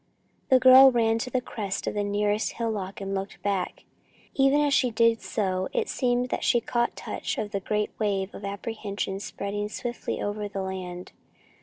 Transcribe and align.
The 0.49 0.57
girl 0.57 0.91
ran 0.91 1.19
to 1.19 1.29
the 1.29 1.41
crest 1.41 1.85
of 1.85 1.93
the 1.93 2.03
nearest 2.03 2.53
hillock 2.53 2.99
and 2.99 3.13
looked 3.13 3.39
back. 3.43 3.83
Even 4.33 4.59
as 4.61 4.73
she 4.73 4.89
did 4.89 5.21
so, 5.21 5.69
it 5.73 5.89
seemed 5.89 6.29
that 6.29 6.43
she 6.43 6.59
caught 6.59 6.95
touch 6.95 7.37
of 7.37 7.51
the 7.51 7.59
great 7.59 7.91
wave 7.99 8.33
of 8.33 8.43
apprehension 8.43 9.19
spreading 9.19 9.69
swiftly 9.69 10.19
over 10.19 10.47
the 10.47 10.63
land. 10.63 11.11